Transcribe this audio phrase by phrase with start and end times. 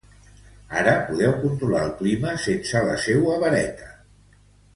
[0.79, 3.93] Ara, podeu controlar el clima sense la seua vareta.